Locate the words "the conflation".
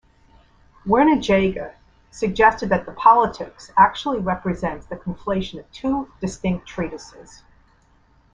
4.87-5.59